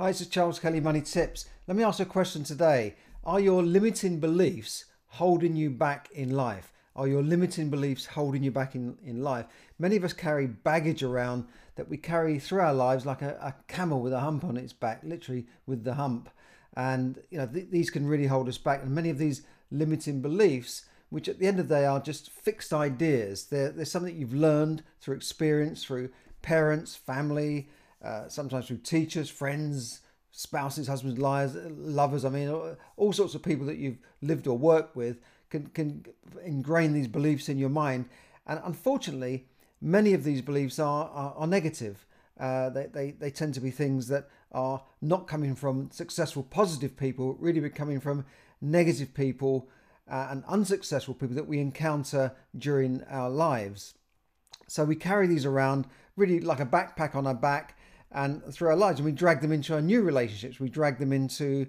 [0.00, 1.46] Hi, this is Charles Kelly Money Tips.
[1.66, 2.94] Let me ask you a question today.
[3.24, 6.72] Are your limiting beliefs holding you back in life?
[6.94, 9.46] Are your limiting beliefs holding you back in, in life?
[9.76, 13.56] Many of us carry baggage around that we carry through our lives like a, a
[13.66, 16.30] camel with a hump on its back, literally with the hump.
[16.76, 18.84] And you know th- these can really hold us back.
[18.84, 19.42] And many of these
[19.72, 23.84] limiting beliefs, which at the end of the day are just fixed ideas, they're, they're
[23.84, 26.10] something you've learned through experience, through
[26.40, 27.68] parents, family,
[28.02, 32.24] uh, sometimes through teachers, friends, spouses, husbands, liars, lovers.
[32.24, 35.20] I mean, all sorts of people that you've lived or worked with
[35.50, 36.04] can can
[36.44, 38.06] ingrain these beliefs in your mind.
[38.46, 39.46] And unfortunately,
[39.80, 42.06] many of these beliefs are are, are negative.
[42.38, 46.96] Uh, they, they, they tend to be things that are not coming from successful, positive
[46.96, 48.24] people, really be coming from
[48.60, 49.68] negative people
[50.10, 53.94] uh, and unsuccessful people that we encounter during our lives.
[54.68, 55.86] So we carry these around
[56.16, 57.76] really like a backpack on our back
[58.12, 60.58] and through our lives, and we drag them into our new relationships.
[60.58, 61.66] We drag them into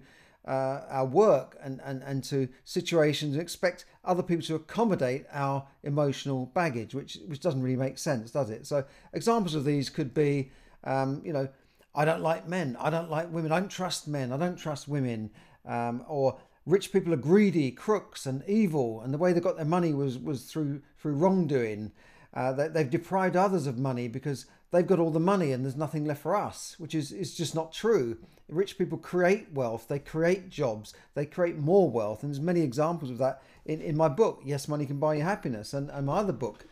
[0.48, 5.68] uh, our work and, and, and to situations and expect other people to accommodate our
[5.84, 8.66] emotional baggage, which which doesn't really make sense, does it?
[8.66, 10.52] So examples of these could be,
[10.86, 11.50] um, you know,
[11.94, 14.88] I don't like men, I don't like women, I don't trust men, I don't trust
[14.88, 15.30] women,
[15.66, 19.66] um, or rich people are greedy, crooks, and evil, and the way they got their
[19.66, 21.92] money was was through through wrongdoing.
[22.34, 25.76] Uh, they, they've deprived others of money because they've got all the money and there's
[25.76, 28.18] nothing left for us, which is, is just not true.
[28.48, 32.24] Rich people create wealth, they create jobs, they create more wealth.
[32.24, 35.24] And there's many examples of that in, in my book, Yes, Money Can Buy You
[35.24, 36.66] Happiness, and, and my other book,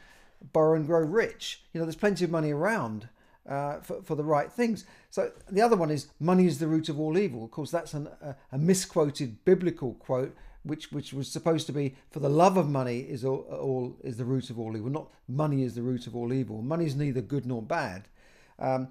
[0.54, 1.64] Borrow and Grow Rich.
[1.74, 3.10] You know, there's plenty of money around.
[3.48, 4.84] Uh, for, for the right things.
[5.10, 7.46] So the other one is money is the root of all evil.
[7.46, 10.36] Of course, that's an, a, a misquoted biblical quote
[10.68, 14.18] which which was supposed to be for the love of money is all, all is
[14.18, 14.90] the root of all evil.
[14.90, 16.62] Not money is the root of all evil.
[16.62, 18.08] Money is neither good nor bad.
[18.60, 18.90] Um,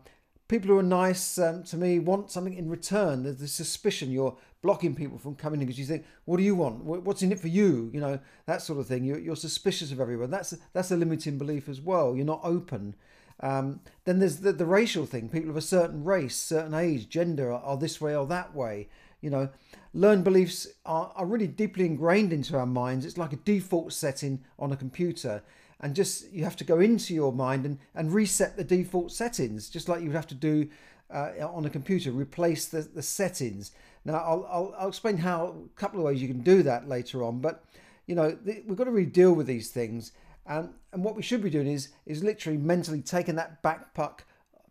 [0.48, 3.22] people who are nice um, to me want something in return.
[3.22, 6.54] There's this suspicion you're blocking people from coming in because you think, what do you
[6.54, 6.82] want?
[6.82, 7.91] What's in it for you?
[7.93, 9.04] You know that sort of thing.
[9.04, 10.31] You're, you're suspicious of everyone.
[10.31, 12.16] That's that's a limiting belief as well.
[12.16, 12.94] You're not open.
[13.41, 15.28] Um, then there's the, the racial thing.
[15.28, 18.88] People of a certain race, certain age, gender are, are this way or that way.
[19.20, 19.48] You know,
[19.96, 23.06] learned beliefs are, are really deeply ingrained into our minds.
[23.06, 25.42] It's like a default setting on a computer.
[25.80, 29.70] And just you have to go into your mind and, and reset the default settings,
[29.70, 30.68] just like you would have to do
[31.12, 33.72] uh, on a computer, replace the, the settings.
[34.04, 37.24] Now, I'll, I'll, I'll explain how a couple of ways you can do that later
[37.24, 37.40] on.
[37.40, 37.64] But,
[38.06, 40.12] you know, th- we've got to really deal with these things.
[40.46, 44.20] And, and what we should be doing is, is literally mentally taking that backpack,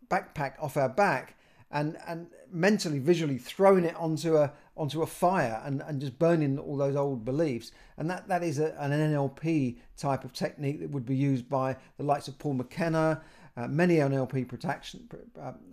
[0.08, 1.36] backpack off our back
[1.70, 6.58] and and mentally visually throwing it onto a onto a fire and, and just burning
[6.58, 7.72] all those old beliefs.
[7.96, 11.76] And that that is a, an NLP type of technique that would be used by
[11.96, 13.22] the likes of Paul McKenna
[13.56, 15.08] uh, many NLP protection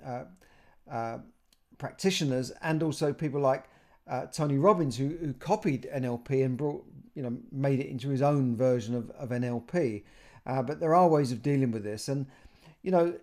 [0.05, 0.23] uh,
[0.89, 1.17] uh,
[1.77, 3.65] practitioners and also people like
[4.07, 8.21] uh, Tony Robbins who, who copied NLP and brought you know made it into his
[8.21, 10.03] own version of, of NLP
[10.45, 12.07] uh, but there are ways of dealing with this.
[12.07, 12.25] And
[12.81, 13.15] you know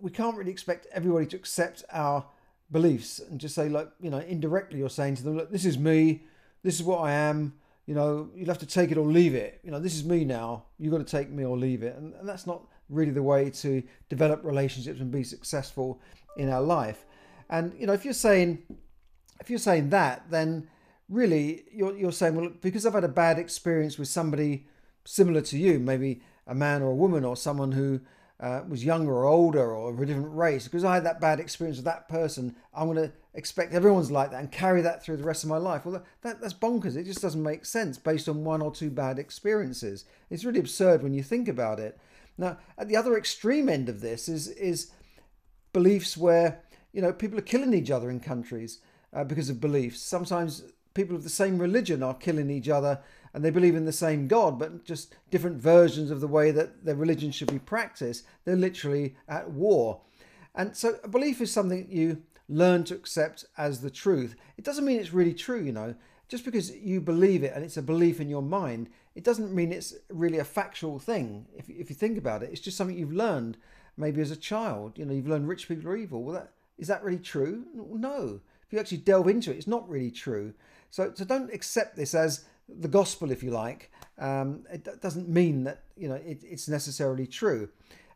[0.00, 2.26] we can't really expect everybody to accept our
[2.72, 5.78] beliefs and just say like you know indirectly you're saying to them look this is
[5.78, 6.24] me.
[6.62, 7.54] This is what i am.
[7.86, 9.60] You know you'll have to take it or leave it.
[9.62, 10.64] You know this is me now.
[10.78, 11.96] You've got to take me or leave it.
[11.96, 16.00] And, and that's not really the way to develop relationships and be successful
[16.36, 17.04] in our life.
[17.50, 18.62] And you know if you're saying
[19.40, 20.68] if you're saying that then
[21.08, 24.66] really you're, you're saying well because i've had a bad experience with somebody
[25.04, 28.00] similar to you maybe a man or a woman or someone who
[28.42, 31.38] uh, was younger or older or of a different race, because I had that bad
[31.38, 35.18] experience with that person, I'm going to expect everyone's like that and carry that through
[35.18, 35.86] the rest of my life.
[35.86, 36.96] Well, that, that's bonkers.
[36.96, 40.04] It just doesn't make sense based on one or two bad experiences.
[40.28, 41.98] It's really absurd when you think about it.
[42.36, 44.90] Now, at the other extreme end of this is is
[45.72, 48.80] beliefs where you know people are killing each other in countries
[49.12, 50.00] uh, because of beliefs.
[50.00, 50.64] Sometimes
[50.94, 53.00] people of the same religion are killing each other
[53.34, 56.84] and they believe in the same God, but just different versions of the way that
[56.84, 58.24] their religion should be practiced.
[58.44, 60.00] They're literally at war.
[60.54, 64.36] And so a belief is something you learn to accept as the truth.
[64.58, 65.94] It doesn't mean it's really true, you know.
[66.28, 69.72] Just because you believe it and it's a belief in your mind, it doesn't mean
[69.72, 71.46] it's really a factual thing.
[71.56, 73.56] If, if you think about it, it's just something you've learned
[73.96, 74.98] maybe as a child.
[74.98, 76.22] You know, you've learned rich people are evil.
[76.22, 77.64] Well, that, is that really true?
[77.74, 78.40] No.
[78.66, 80.54] If you actually delve into it, it's not really true.
[80.92, 85.64] So, so don't accept this as the gospel, if you like, um, it doesn't mean
[85.64, 87.70] that you know it, it's necessarily true.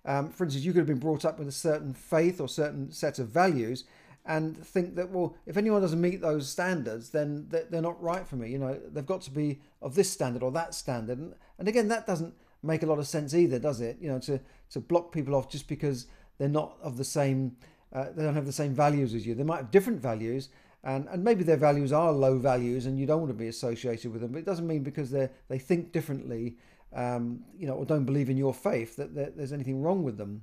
[0.05, 2.93] Um, for instance, you could have been brought up with a certain faith or certain
[2.93, 3.84] set of values,
[4.26, 8.37] and think that well, if anyone doesn't meet those standards, then they're not right for
[8.37, 8.50] me.
[8.50, 11.88] You know, they've got to be of this standard or that standard, and, and again,
[11.88, 13.96] that doesn't make a lot of sense either, does it?
[14.02, 14.38] You know, to
[14.73, 17.56] to block people off just because they're not of the same
[17.93, 19.34] uh, they don't have the same values as you.
[19.34, 20.50] They might have different values,
[20.86, 24.12] and, and maybe their values are low values, and you don't want to be associated
[24.12, 24.30] with them.
[24.30, 26.58] But it doesn't mean because they they think differently,
[26.94, 30.42] um, you know, or don't believe in your faith that there's anything wrong with them.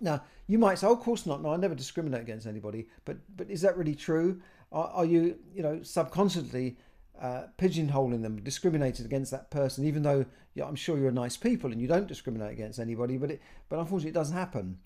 [0.00, 1.42] Now, you might say, oh, of course not.
[1.42, 2.88] No, I never discriminate against anybody.
[3.06, 4.42] But but is that really true?
[4.70, 6.76] Are, are you, you know, subconsciously
[7.18, 11.38] uh, pigeonholing them, discriminated against that person, even though yeah, I'm sure you're a nice
[11.38, 14.76] people and you don't discriminate against anybody, but it, but unfortunately it doesn't happen.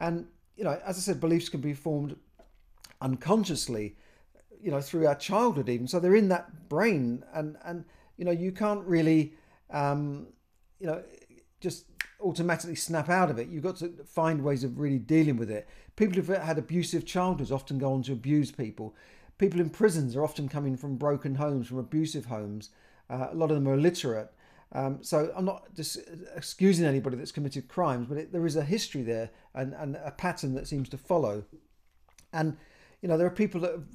[0.00, 2.16] And you know, as I said, beliefs can be formed
[3.00, 3.96] unconsciously,
[4.62, 5.86] you know, through our childhood even.
[5.86, 7.84] So they're in that brain, and and
[8.16, 9.34] you know, you can't really,
[9.70, 10.28] um,
[10.78, 11.02] you know,
[11.60, 11.86] just
[12.20, 13.48] automatically snap out of it.
[13.48, 15.68] You've got to find ways of really dealing with it.
[15.96, 18.94] People who've had abusive childhoods often go on to abuse people.
[19.38, 22.70] People in prisons are often coming from broken homes, from abusive homes.
[23.10, 24.32] Uh, a lot of them are illiterate.
[24.74, 25.98] Um, so I'm not just
[26.34, 30.12] excusing anybody that's committed crimes, but it, there is a history there and, and a
[30.12, 31.44] pattern that seems to follow.
[32.32, 32.56] And
[33.02, 33.86] you know there are people that have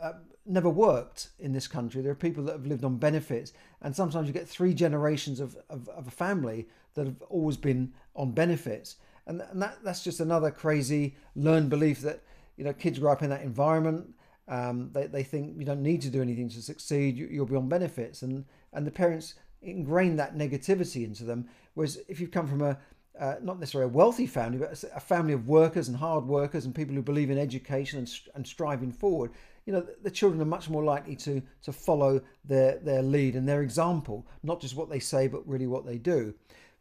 [0.00, 0.12] uh,
[0.44, 2.02] never worked in this country.
[2.02, 3.52] There are people that have lived on benefits,
[3.82, 7.92] and sometimes you get three generations of, of, of a family that have always been
[8.14, 8.96] on benefits,
[9.26, 12.22] and, and that that's just another crazy learned belief that
[12.56, 14.14] you know kids grow up in that environment.
[14.48, 17.16] Um, they, they think you don't need to do anything to succeed.
[17.16, 21.48] You, you'll be on benefits, and and the parents ingrain that negativity into them.
[21.74, 22.78] Whereas if you've come from a
[23.18, 26.74] uh, not necessarily a wealthy family, but a family of workers and hard workers and
[26.74, 29.30] people who believe in education and, and striving forward,
[29.66, 33.48] you know, the children are much more likely to to follow their their lead and
[33.48, 36.34] their example, not just what they say, but really what they do.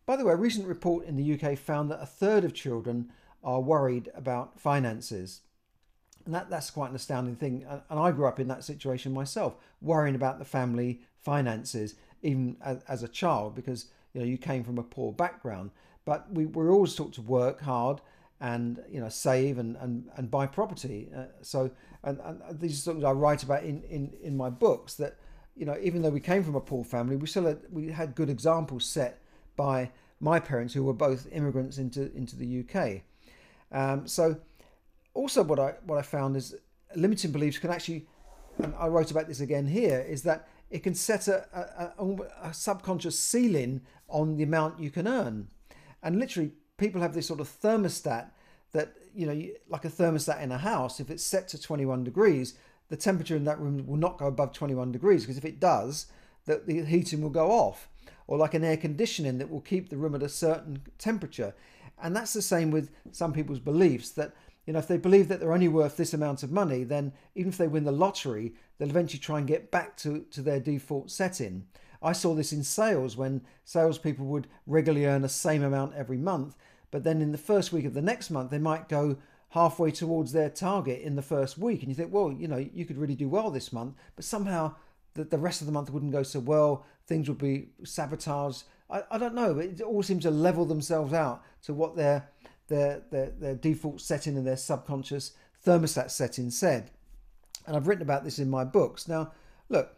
[0.05, 3.11] By the way, a recent report in the UK found that a third of children
[3.43, 5.41] are worried about finances.
[6.25, 7.65] And that, that's quite an astounding thing.
[7.89, 12.83] And I grew up in that situation myself, worrying about the family finances even as,
[12.87, 15.71] as a child because you know you came from a poor background.
[16.05, 18.01] But we were always taught to work hard
[18.41, 21.09] and you know save and and, and buy property.
[21.15, 21.71] Uh, so
[22.03, 25.17] and, and these are things I write about in, in in my books that
[25.55, 28.15] you know even though we came from a poor family, we still had, we had
[28.15, 29.21] good examples set
[29.55, 33.01] by my parents who were both immigrants into into the UK.
[33.71, 34.37] Um, so
[35.13, 36.55] also what I what I found is
[36.95, 38.07] limiting beliefs can actually
[38.57, 41.45] and I wrote about this again here is that it can set a,
[41.97, 45.47] a, a, subconscious ceiling on the amount you can earn.
[46.01, 48.29] And literally, people have this sort of thermostat
[48.73, 52.55] that, you know, like a thermostat in a house, if it's set to 21 degrees,
[52.89, 56.07] the temperature in that room will not go above 21 degrees because if it does,
[56.45, 57.89] that the heating will go off.
[58.27, 61.53] Or like an air conditioning that will keep the room at a certain temperature.
[62.01, 64.33] And that's the same with some people's beliefs that
[64.65, 67.49] you know, if they believe that they're only worth this amount of money, then even
[67.49, 71.11] if they win the lottery, they'll eventually try and get back to, to their default
[71.11, 71.67] setting.
[72.05, 76.55] I saw this in sales when salespeople would regularly earn the same amount every month,
[76.91, 79.17] but then in the first week of the next month, they might go
[79.49, 81.81] halfway towards their target in the first week.
[81.81, 84.75] And you think, well, you know, you could really do well this month, but somehow
[85.15, 86.85] the, the rest of the month wouldn't go so well.
[87.07, 88.63] Things would be sabotaged.
[88.89, 92.29] I, I don't know, but it all seems to level themselves out to what their
[92.67, 95.33] their, their, their default setting and their subconscious
[95.65, 96.91] thermostat setting said.
[97.67, 99.07] And I've written about this in my books.
[99.07, 99.31] Now,
[99.69, 99.95] look,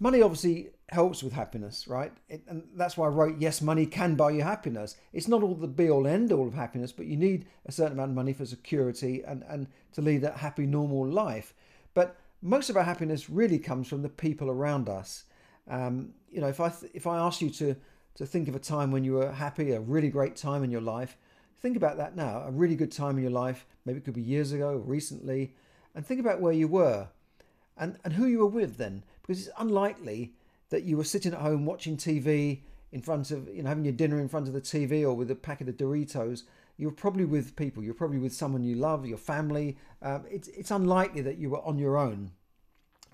[0.00, 2.12] money obviously helps with happiness, right?
[2.28, 4.96] It, and that's why I wrote, yes, money can buy you happiness.
[5.12, 7.92] It's not all the be all end all of happiness, but you need a certain
[7.92, 11.54] amount of money for security and, and to lead a happy, normal life.
[11.94, 15.24] But most of our happiness really comes from the people around us.
[15.68, 17.76] Um, you know, if I th- if I ask you to
[18.14, 20.80] to think of a time when you were happy, a really great time in your
[20.80, 21.16] life,
[21.60, 24.22] Think about that now, a really good time in your life, maybe it could be
[24.22, 25.54] years ago, recently,
[25.94, 27.08] and think about where you were
[27.76, 29.02] and, and who you were with then.
[29.22, 30.34] Because it's unlikely
[30.70, 32.60] that you were sitting at home watching TV
[32.92, 35.30] in front of, you know, having your dinner in front of the TV or with
[35.30, 36.44] a packet of Doritos.
[36.76, 39.76] You're probably with people, you're probably with someone you love, your family.
[40.00, 42.30] Um, it's, it's unlikely that you were on your own.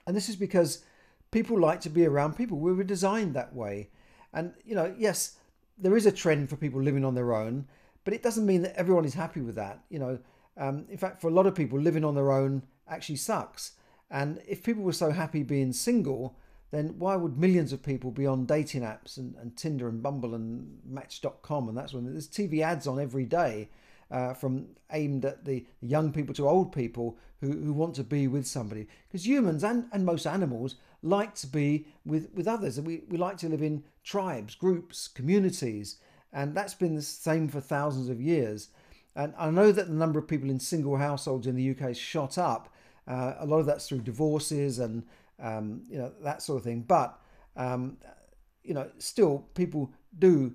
[0.07, 0.85] And this is because
[1.31, 2.59] people like to be around people.
[2.59, 3.91] We were designed that way.
[4.33, 5.37] And, you know, yes,
[5.79, 7.67] there is a trend for people living on their own.
[8.05, 9.81] But it doesn't mean that everyone is happy with that.
[9.89, 10.19] You know,
[10.57, 13.73] um, in fact, for a lot of people, living on their own actually sucks.
[14.11, 16.37] And if people were so happy being single,
[16.71, 20.35] then why would millions of people be on dating apps and, and Tinder and Bumble
[20.35, 23.69] and Match.com and that's when there's TV ads on every day
[24.11, 28.27] uh, from aimed at the young people to old people who, who want to be
[28.27, 28.89] with somebody.
[29.09, 32.79] Because humans and, and most animals like to be with, with others.
[32.79, 35.99] and We, we like to live in tribes, groups, communities
[36.35, 38.69] and that's been the same for thousands of years.
[39.15, 42.37] And I know that the number of people in single households in the UK shot
[42.37, 42.75] up.
[43.07, 45.05] Uh, a lot of that's through divorces and
[45.41, 46.83] um, you know that sort of thing.
[46.83, 47.19] But
[47.57, 47.97] um,
[48.63, 50.55] you know, still people do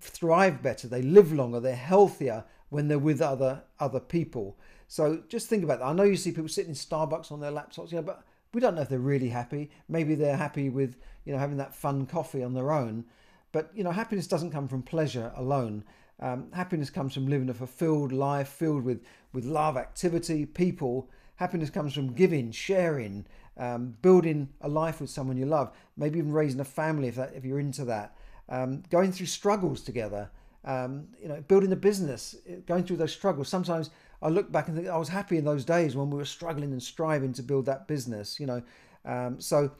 [0.00, 0.88] thrive better.
[0.88, 1.60] They live longer.
[1.60, 4.58] They're healthier when they're with other other people.
[4.88, 5.86] So just think about that.
[5.86, 8.22] I know you see people sitting in Starbucks on their laptops, you know, but
[8.54, 9.70] we don't know if they're really happy.
[9.88, 13.04] Maybe they're happy with you know having that fun coffee on their own.
[13.52, 15.84] But you know, happiness doesn't come from pleasure alone.
[16.20, 21.10] Um, happiness comes from living a fulfilled life filled with with love, activity, people.
[21.36, 23.26] Happiness comes from giving, sharing,
[23.56, 25.72] um, building a life with someone you love.
[25.96, 28.16] Maybe even raising a family if that if you're into that.
[28.48, 30.30] Um, going through struggles together.
[30.64, 32.34] Um, you know, building a business,
[32.66, 33.48] going through those struggles.
[33.48, 33.90] Sometimes
[34.20, 36.72] I look back and think I was happy in those days when we were struggling
[36.72, 38.40] and striving to build that business.
[38.40, 38.62] You know,
[39.04, 39.70] um, so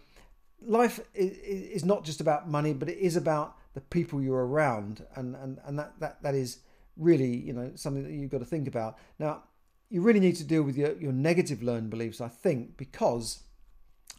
[0.65, 5.35] life is not just about money, but it is about the people you're around, and
[5.37, 6.59] and and that that that is
[6.97, 8.99] really you know something that you've got to think about.
[9.19, 9.43] Now,
[9.89, 13.43] you really need to deal with your your negative learned beliefs, I think, because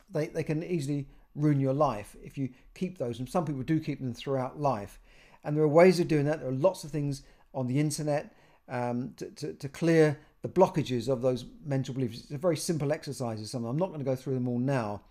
[0.09, 3.79] they they can easily ruin your life if you keep those, and some people do
[3.79, 4.99] keep them throughout life.
[5.43, 6.39] And there are ways of doing that.
[6.39, 8.35] There are lots of things on the internet
[8.67, 12.19] um, to, to, to, clear the blockages of those mental beliefs.
[12.19, 13.49] It's a very simple exercise.
[13.49, 15.01] Some I'm not going to go through them all now,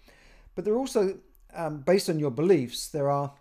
[0.55, 1.19] but they're also
[1.55, 2.89] um, based on your beliefs.
[2.89, 3.33] There are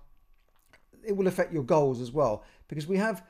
[1.03, 3.23] it will affect your goals as well because we have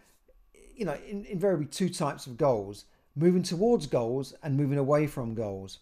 [0.76, 2.86] you know in, invariably two types of goals:
[3.16, 5.80] moving towards goals and moving away from goals.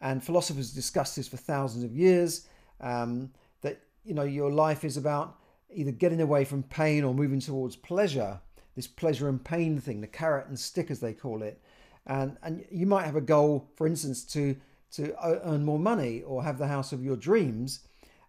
[0.00, 2.46] And philosophers discussed this for thousands of years.
[2.80, 3.30] Um,
[3.62, 5.38] that you know your life is about
[5.72, 8.40] either getting away from pain or moving towards pleasure
[8.74, 11.60] this pleasure and pain thing, the carrot and stick as they call it.
[12.06, 14.56] And and you might have a goal, for instance, to
[14.92, 17.80] to earn more money or have the house of your dreams,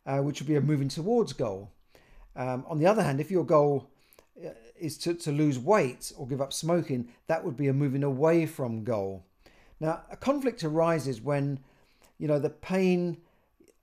[0.05, 1.71] uh, which would be a moving towards goal.
[2.35, 3.89] Um, on the other hand, if your goal
[4.79, 8.45] is to, to lose weight or give up smoking, that would be a moving away
[8.45, 9.25] from goal.
[9.79, 11.59] Now, a conflict arises when,
[12.17, 13.17] you know, the pain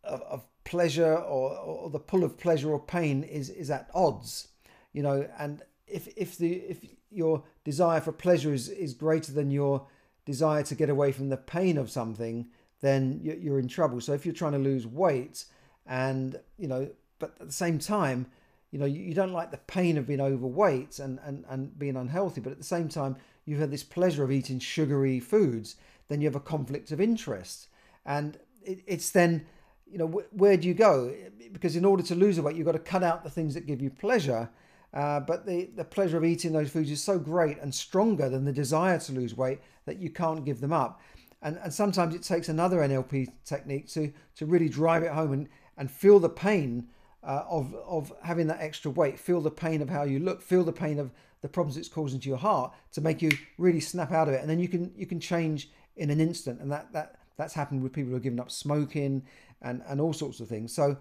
[0.05, 4.49] of, of pleasure or, or the pull of pleasure or pain is, is at odds,
[4.93, 6.79] you know, and if if the if
[7.11, 9.87] your desire for pleasure is is greater than your
[10.25, 12.49] desire to get away from the pain of something,
[12.81, 14.01] then you're in trouble.
[14.01, 15.45] So if you're trying to lose weight,
[15.87, 18.27] and you know, but at the same time,
[18.73, 22.41] you know, you, don't like the pain of being overweight and, and, and being unhealthy,
[22.41, 25.77] but at the same time, you've had this pleasure of eating sugary foods,
[26.09, 27.69] then you have a conflict of interest.
[28.05, 29.47] And it, it's then,
[29.87, 31.15] you know, wh- where do you go?
[31.53, 33.81] Because in order to lose weight, you've got to cut out the things that give
[33.81, 34.49] you pleasure
[34.95, 38.45] uh, but the, the pleasure of eating those foods is so great and stronger than
[38.45, 41.01] the desire to lose weight that you can't give them up.
[41.41, 45.49] And, and sometimes it takes another NLP technique to, to really drive it home and,
[45.79, 46.89] and feel the pain
[47.25, 50.65] uh, of, of having that extra weight, feel the pain of how you look, feel
[50.65, 51.11] the pain of
[51.41, 54.41] the problems it's causing to your heart to make you really snap out of it.
[54.41, 56.61] And then you can you can change in an instant.
[56.61, 59.25] And that, that that's happened with people who are giving up smoking
[59.61, 60.73] and, and all sorts of things.
[60.75, 60.97] So,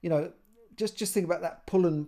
[0.00, 0.32] you know,
[0.76, 2.06] just just think about that pull and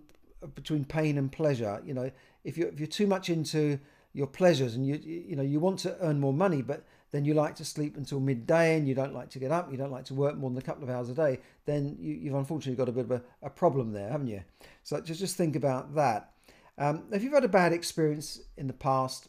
[0.54, 1.80] between pain and pleasure.
[1.84, 2.10] You know,
[2.44, 3.78] if you if you're too much into
[4.12, 7.34] your pleasures and you you know you want to earn more money, but then you
[7.34, 10.04] like to sleep until midday and you don't like to get up, you don't like
[10.06, 12.88] to work more than a couple of hours a day, then you, have unfortunately got
[12.88, 14.42] a bit of a, a, problem there, haven't you?
[14.82, 16.32] So just just think about that.
[16.78, 19.28] Um, if you've had a bad experience in the past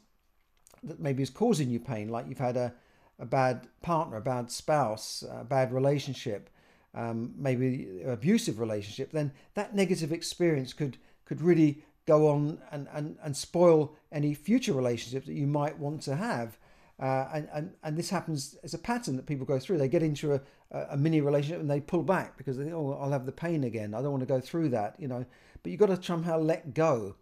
[0.84, 2.74] that maybe is causing you pain, like you've had a,
[3.20, 6.50] a bad partner, a bad spouse, a bad relationship,
[6.94, 13.18] um, maybe abusive relationship, then that negative experience could could really go on and, and,
[13.22, 16.58] and spoil any future relationships that you might want to have.
[17.00, 19.77] Uh, and, and, and this happens as a pattern that people go through.
[19.77, 22.98] They get into a, a mini relationship and they pull back because they think, oh,
[23.00, 23.94] I'll have the pain again.
[23.94, 25.25] I don't want to go through that, you know.
[25.62, 27.16] But you've got to somehow let go.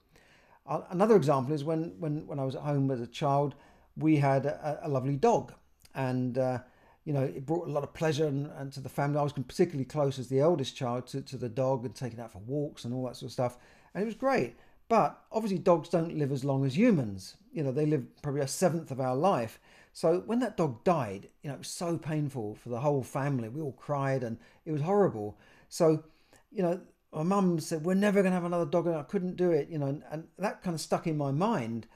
[0.68, 3.56] Another example is when, when, when I was at home as a child,
[3.98, 5.54] we had a, a lovely dog.
[5.94, 6.60] And uh,
[7.06, 9.20] you know, it brought a lot of pleasure and, and, to the family.
[9.20, 12.32] I was particularly close as the eldest child to, to the dog and taking out
[12.32, 13.58] for walks and all that sort of stuff.
[13.94, 14.56] And it was great.
[14.88, 17.38] But obviously, dogs don't live as long as humans.
[17.52, 19.60] You know, they live probably a seventh of our life.
[19.94, 23.48] So when that dog died, you know, it was so painful for the whole family.
[23.50, 25.38] We all cried and it was horrible.
[25.70, 26.04] So,
[26.52, 26.82] you know,
[27.14, 28.88] my mum said, We're never going to have another dog.
[28.88, 31.88] And I couldn't do it, you know, and, that kind of stuck in my mind.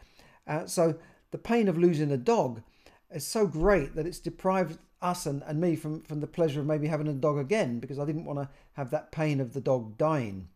[0.48, 0.96] Uh, so
[1.32, 2.64] the pain of losing a dog
[3.12, 6.66] is so great that it's deprived us and, and me from, from the pleasure of
[6.66, 9.62] maybe having a dog again because I didn't want to have that pain of the
[9.62, 10.48] dog dying.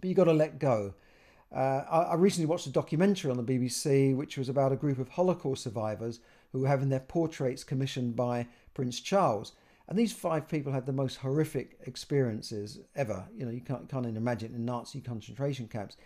[0.00, 0.94] But you've got to let go.
[1.54, 4.98] Uh, I, I, recently watched a documentary on the BBC which was about a group
[4.98, 6.18] of Holocaust survivors
[6.52, 9.52] who were having their portraits commissioned by Prince Charles.
[9.88, 13.24] And these five people had the most horrific experiences ever.
[13.36, 15.96] You know, you can't, can't even imagine in Nazi concentration camps.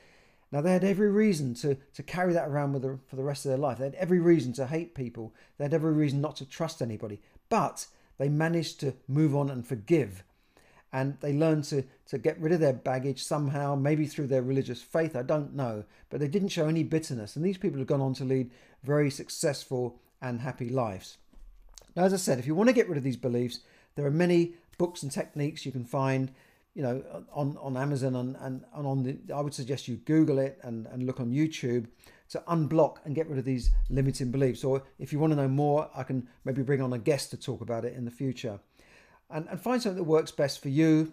[0.52, 3.44] Now, they had every reason to, to carry that around with them for the rest
[3.44, 3.78] of their life.
[3.78, 5.32] They had every reason to hate people.
[5.56, 7.20] They had every reason not to trust anybody.
[7.48, 7.86] But
[8.18, 10.24] they managed to move on and forgive.
[10.92, 14.82] And they learned to, to get rid of their baggage somehow, maybe through their religious
[14.82, 15.84] faith, I don't know.
[16.08, 17.36] But they didn't show any bitterness.
[17.36, 18.50] And these people have gone on to lead
[18.82, 21.18] very successful and happy lives.
[21.94, 23.60] Now, as I said, if you want to get rid of these beliefs,
[23.94, 26.32] there are many books and techniques you can find,
[26.74, 30.38] you know, on, on Amazon and, and, and on the, I would suggest you Google
[30.38, 31.86] it and, and look on YouTube
[32.30, 34.64] to unblock and get rid of these limiting beliefs.
[34.64, 37.36] Or if you want to know more, I can maybe bring on a guest to
[37.36, 38.60] talk about it in the future.
[39.32, 41.12] And, and find something that works best for you.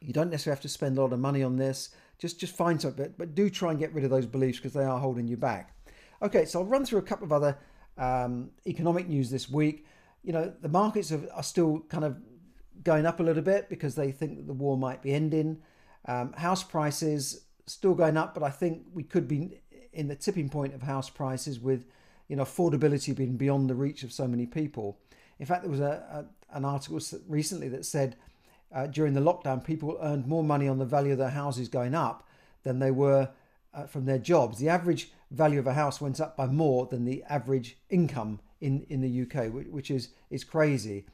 [0.00, 1.90] You don't necessarily have to spend a lot of money on this.
[2.18, 4.72] Just just find something, but, but do try and get rid of those beliefs because
[4.72, 5.74] they are holding you back.
[6.20, 7.56] Okay, so I'll run through a couple of other
[7.96, 9.86] um, economic news this week.
[10.24, 12.16] You know, the markets are, are still kind of
[12.82, 15.58] going up a little bit because they think that the war might be ending.
[16.06, 19.60] Um, house prices still going up, but I think we could be
[19.92, 21.86] in the tipping point of house prices with
[22.28, 24.98] you know affordability being beyond the reach of so many people.
[25.38, 28.16] In fact, there was a, a an article recently that said
[28.74, 31.94] uh, during the lockdown, people earned more money on the value of their houses going
[31.94, 32.26] up
[32.64, 33.30] than they were
[33.74, 34.58] uh, from their jobs.
[34.58, 38.86] The average value of a house went up by more than the average income in,
[38.88, 41.06] in the UK, which, which is is crazy.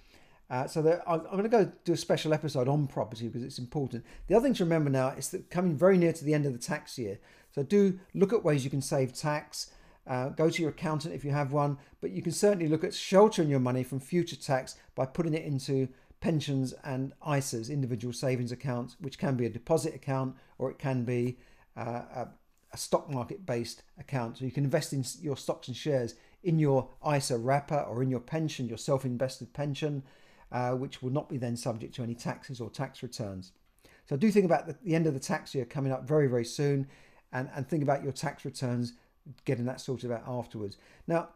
[0.50, 3.42] Uh, so there, I'm, I'm going to go do a special episode on property because
[3.42, 4.04] it's important.
[4.26, 6.52] The other thing to remember now is that coming very near to the end of
[6.52, 7.18] the tax year,
[7.54, 9.70] so do look at ways you can save tax.
[10.06, 12.92] Uh, go to your accountant if you have one, but you can certainly look at
[12.92, 15.88] sheltering your money from future tax by putting it into
[16.20, 21.04] pensions and ISAs, individual savings accounts, which can be a deposit account or it can
[21.04, 21.38] be
[21.76, 22.28] uh, a,
[22.72, 24.38] a stock market based account.
[24.38, 28.10] So you can invest in your stocks and shares in your ISA wrapper or in
[28.10, 30.02] your pension, your self invested pension,
[30.52, 33.52] uh, which will not be then subject to any taxes or tax returns.
[34.06, 36.44] So do think about the, the end of the tax year coming up very, very
[36.44, 36.86] soon
[37.32, 38.92] and, and think about your tax returns,
[39.44, 40.76] getting that sorted out afterwards.
[41.06, 41.28] Now,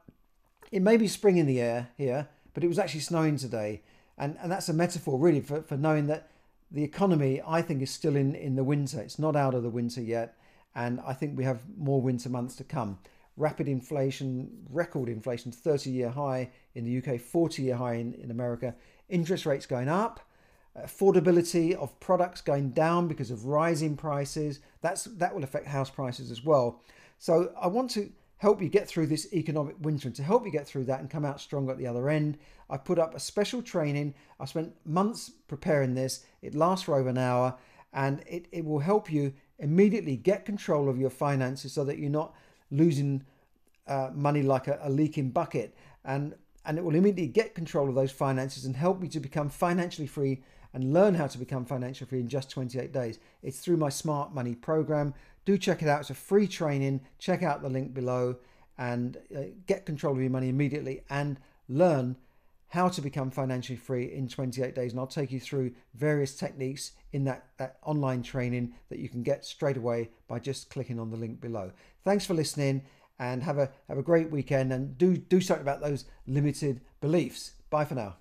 [0.70, 3.82] it may be spring in the air here, but it was actually snowing today.
[4.16, 6.30] And, and that's a metaphor really for, for knowing that
[6.70, 9.00] the economy, I think, is still in, in the winter.
[9.00, 10.36] It's not out of the winter yet.
[10.74, 12.98] And I think we have more winter months to come.
[13.36, 18.30] Rapid inflation, record inflation, 30 year high in the UK, 40 year high in, in
[18.30, 18.74] America.
[19.08, 20.20] Interest rates going up
[20.84, 24.60] affordability of products going down because of rising prices.
[24.80, 26.80] That's that will affect house prices as well.
[27.18, 30.52] So I want to help you get through this economic winter and to help you
[30.52, 32.38] get through that and come out stronger at the other end.
[32.70, 34.14] I put up a special training.
[34.38, 36.24] I spent months preparing this.
[36.40, 37.56] It lasts for over an hour
[37.92, 42.10] and it, it will help you immediately get control of your finances so that you're
[42.10, 42.32] not
[42.70, 43.24] losing
[43.88, 47.94] uh, money like a, a leaking bucket and and it will immediately get control of
[47.94, 50.42] those finances and help you to become financially free
[50.74, 53.18] and learn how to become financially free in just 28 days.
[53.42, 55.14] It's through my Smart Money program.
[55.44, 56.00] Do check it out.
[56.00, 57.00] It's a free training.
[57.18, 58.36] Check out the link below
[58.76, 62.16] and uh, get control of your money immediately and learn
[62.68, 64.92] how to become financially free in 28 days.
[64.92, 69.22] And I'll take you through various techniques in that, that online training that you can
[69.22, 71.72] get straight away by just clicking on the link below.
[72.04, 72.82] Thanks for listening
[73.18, 77.52] and have a have a great weekend and do do something about those limited beliefs.
[77.70, 78.16] Bye for now.